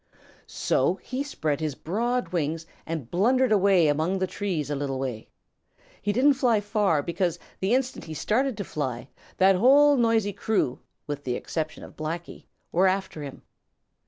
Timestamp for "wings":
2.29-2.65